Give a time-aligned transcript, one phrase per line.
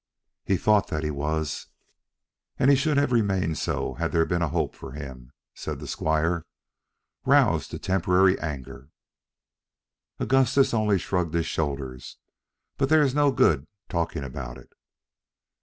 [0.43, 1.67] "He thought that he was."
[2.57, 6.43] "And should have remained so had there been a hope for him," said the squire,
[7.23, 8.89] roused to temporary anger.
[10.19, 12.17] Augustus only shrugged his shoulders.
[12.79, 14.73] "But there is no good talking about it."